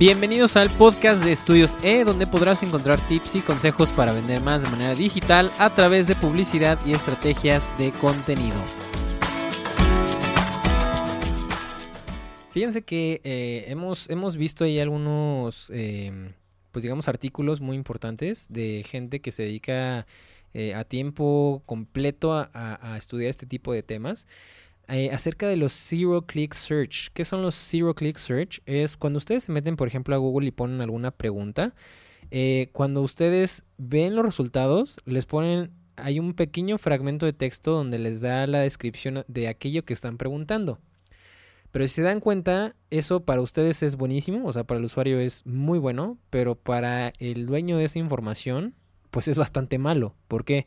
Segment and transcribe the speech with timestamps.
[0.00, 4.62] Bienvenidos al podcast de Estudios E, donde podrás encontrar tips y consejos para vender más
[4.62, 8.56] de manera digital a través de publicidad y estrategias de contenido.
[12.50, 16.30] Fíjense que eh, hemos, hemos visto ahí algunos, em,
[16.72, 20.06] pues digamos, artículos muy importantes de gente que se dedica
[20.54, 24.26] eh, a tiempo completo a estudiar este tipo de temas.
[24.90, 27.10] Eh, acerca de los Zero Click Search.
[27.12, 28.60] ¿Qué son los Zero Click Search?
[28.66, 31.74] Es cuando ustedes se meten, por ejemplo, a Google y ponen alguna pregunta.
[32.32, 37.98] Eh, cuando ustedes ven los resultados, les ponen, hay un pequeño fragmento de texto donde
[37.98, 40.80] les da la descripción de aquello que están preguntando.
[41.70, 45.20] Pero si se dan cuenta, eso para ustedes es buenísimo, o sea, para el usuario
[45.20, 48.74] es muy bueno, pero para el dueño de esa información,
[49.12, 50.16] pues es bastante malo.
[50.26, 50.66] ¿Por qué?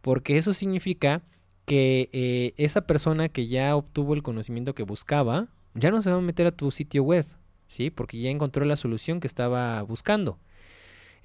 [0.00, 1.22] Porque eso significa
[1.68, 6.16] que eh, esa persona que ya obtuvo el conocimiento que buscaba, ya no se va
[6.16, 7.26] a meter a tu sitio web,
[7.66, 7.90] ¿sí?
[7.90, 10.38] Porque ya encontró la solución que estaba buscando.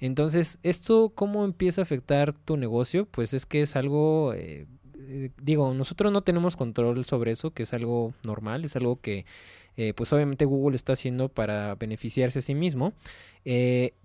[0.00, 3.06] Entonces, ¿esto cómo empieza a afectar tu negocio?
[3.06, 4.66] Pues es que es algo, eh,
[4.98, 9.24] eh, digo, nosotros no tenemos control sobre eso, que es algo normal, es algo que
[9.96, 12.92] pues obviamente Google está haciendo para beneficiarse a sí mismo.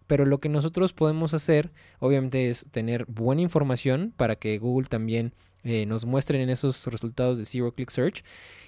[0.07, 5.33] pero lo que nosotros podemos hacer, obviamente, es tener buena información para que Google también
[5.63, 8.23] eh, nos muestren en esos resultados de Zero Click Search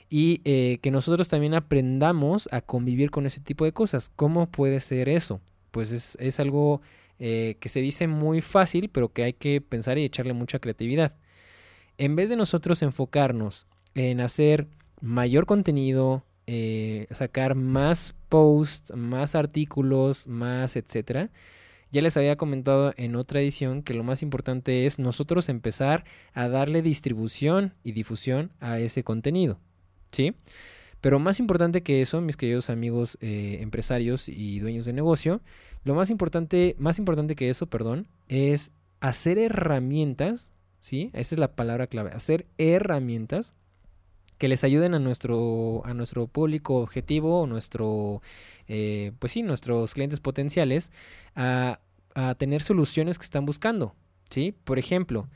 [0.10, 4.12] y eh, que nosotros también aprendamos a convivir con ese tipo de cosas.
[4.16, 5.40] ¿Cómo puede ser eso?
[5.72, 6.82] Pues es, algo
[7.20, 11.16] eh, que se dice muy fácil, pero que hay que pensar y echarle mucha creatividad.
[11.98, 14.68] En vez de nosotros enfocarnos en hacer
[15.00, 16.26] mayor contenido,
[17.12, 21.30] sacar más posts, más artículos, más etcétera,
[21.92, 26.48] ya les había comentado en otra edición que lo más importante es nosotros empezar a
[26.48, 29.60] darle distribución y difusión a ese contenido.
[30.12, 30.34] ¿Sí?
[31.02, 35.42] Pero más importante que eso, mis queridos amigos eh, empresarios y dueños de negocio,
[35.84, 41.10] lo más importante, más importante que eso, perdón, es hacer herramientas, ¿sí?
[41.14, 43.56] Esa es la palabra clave, hacer herramientas
[44.42, 48.24] que les ayuden a nuestro, a nuestro público objetivo nuestro,
[48.68, 50.92] eh, pues sí, nuestros clientes potenciales
[51.36, 51.78] a,
[52.40, 53.94] tener soluciones que están buscando,
[54.32, 54.56] ¿sí?
[54.64, 55.30] Por ejemplo,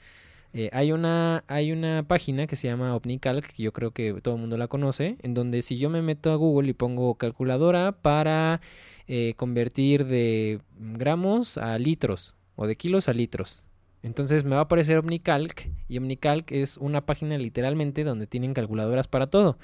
[0.53, 4.35] eh, hay, una, hay una página que se llama OmniCalc, que yo creo que todo
[4.35, 7.91] el mundo la conoce, en donde si yo me meto a Google y pongo calculadora
[7.91, 8.59] para
[9.07, 13.65] eh, convertir de gramos a litros o de kilos a litros,
[14.05, 19.07] entonces me va a aparecer Omnicalc y Omnicalc es una página literalmente donde tienen calculadoras
[19.07, 19.57] para todo.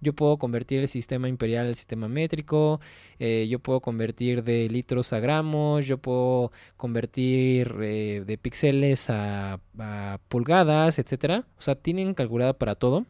[0.00, 2.80] Yo puedo convertir el sistema imperial al sistema métrico,
[3.18, 9.58] eh, yo puedo convertir de litros a gramos, yo puedo convertir eh, de píxeles a,
[10.28, 11.44] pulgadas, etcétera.
[11.58, 13.04] O sea, tienen calculada para todo.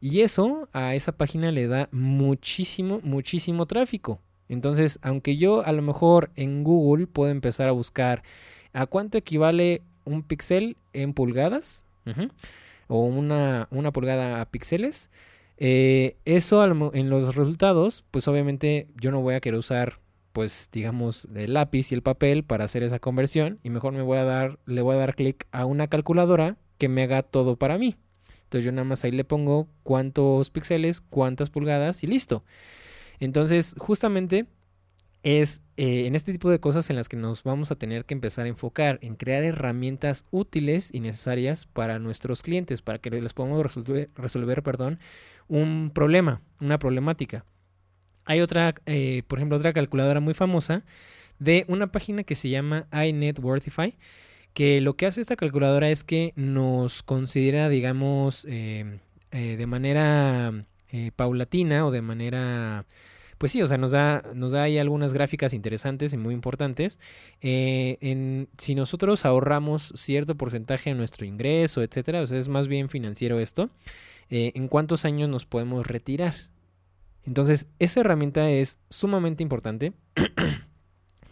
[0.00, 4.20] Y eso a esa página le da muchísimo, muchísimo tráfico.
[4.48, 8.24] Entonces, aunque yo a lo mejor en Google puedo empezar a buscar
[8.72, 11.84] a cuánto equivale un píxel en pulgadas
[12.88, 15.10] o una, una, pulgada a píxeles.
[15.58, 20.00] Eh, eso en los resultados, pues obviamente yo no voy a querer usar,
[20.32, 24.18] pues digamos, el lápiz y el papel para hacer esa conversión y mejor me voy
[24.18, 27.76] a dar, le voy a dar clic a una calculadora que me haga todo para
[27.76, 27.96] mí.
[28.44, 32.44] Entonces yo nada más ahí le pongo cuántos píxeles, cuántas pulgadas y listo.
[33.18, 34.46] Entonces, justamente
[35.26, 38.14] es eh, en este tipo de cosas en las que nos vamos a tener que
[38.14, 43.32] empezar a enfocar, en crear herramientas útiles y necesarias para nuestros clientes, para que les
[43.32, 45.00] podamos resolver, resolver perdón,
[45.48, 47.44] un problema, una problemática.
[48.24, 50.84] Hay otra, eh, por ejemplo, otra calculadora muy famosa
[51.40, 53.98] de una página que se llama iNetWorthify,
[54.54, 59.00] que lo que hace esta calculadora es que nos considera, digamos, eh,
[59.32, 60.64] de manera
[61.16, 62.86] paulatina o de manera
[63.38, 66.98] pues sí, o sea, nos da, nos da ahí algunas gráficas interesantes y muy importantes.
[67.40, 72.68] Eh, en, si nosotros ahorramos cierto porcentaje de nuestro ingreso, etcétera, o sea, es más
[72.68, 73.70] bien financiero esto,
[74.30, 76.34] eh, ¿en cuántos años nos podemos retirar?
[77.24, 79.92] Entonces, esa herramienta es sumamente importante.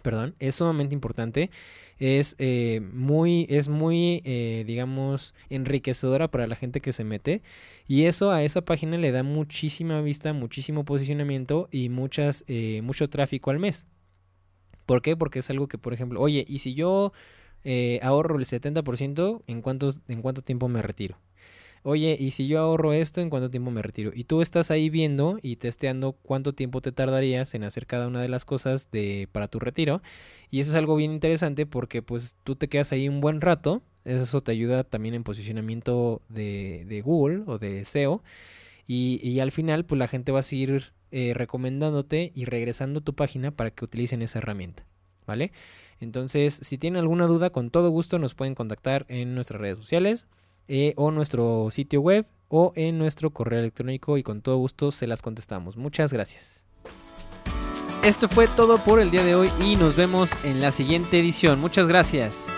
[0.04, 1.50] Perdón, es sumamente importante
[1.98, 7.42] es eh, muy, es muy eh, digamos, enriquecedora para la gente que se mete.
[7.86, 13.08] Y eso a esa página le da muchísima vista, muchísimo posicionamiento y muchas, eh, mucho
[13.08, 13.86] tráfico al mes.
[14.86, 15.16] ¿Por qué?
[15.16, 17.12] Porque es algo que, por ejemplo, oye, ¿y si yo
[18.02, 21.18] ahorro el 70%, ¿en, cuántos, ¿en cuánto tiempo me retiro?
[21.84, 24.10] Oye, ¿y si yo ahorro esto, en cuánto tiempo me retiro?
[24.14, 28.22] Y tú estás ahí viendo y testeando cuánto tiempo te tardarías en hacer cada una
[28.22, 30.02] de las cosas de, para tu retiro.
[30.50, 33.82] Y eso es algo bien interesante porque pues tú te quedas ahí un buen rato.
[34.06, 38.22] Eso te ayuda también en posicionamiento de, de Google o de SEO.
[38.86, 43.14] Y, y, al final pues la gente va a seguir eh, recomendándote y regresando tu
[43.14, 44.84] página para que utilicen esa herramienta,
[45.26, 45.52] ¿vale?
[46.00, 50.26] Entonces, si tienen alguna duda, con todo gusto nos pueden contactar en nuestras redes sociales
[50.68, 55.06] eh, o nuestro sitio web o en nuestro correo electrónico y con todo gusto se
[55.06, 55.76] las contestamos.
[55.76, 56.66] Muchas gracias.
[58.04, 61.58] Esto fue todo por el día de hoy y nos vemos en la siguiente edición.
[61.58, 62.53] Muchas gracias.